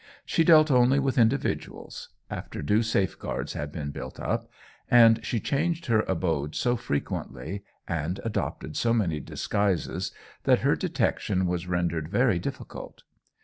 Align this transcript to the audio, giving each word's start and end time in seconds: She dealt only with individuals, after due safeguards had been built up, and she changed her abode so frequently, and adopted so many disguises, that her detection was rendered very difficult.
She 0.25 0.43
dealt 0.43 0.71
only 0.71 0.97
with 0.97 1.19
individuals, 1.19 2.09
after 2.27 2.63
due 2.63 2.81
safeguards 2.81 3.53
had 3.53 3.71
been 3.71 3.91
built 3.91 4.19
up, 4.19 4.49
and 4.89 5.23
she 5.23 5.39
changed 5.39 5.85
her 5.85 6.01
abode 6.07 6.55
so 6.55 6.75
frequently, 6.75 7.63
and 7.87 8.19
adopted 8.23 8.75
so 8.75 8.95
many 8.95 9.19
disguises, 9.19 10.11
that 10.43 10.61
her 10.61 10.75
detection 10.75 11.45
was 11.45 11.67
rendered 11.67 12.09
very 12.09 12.39
difficult. 12.39 13.03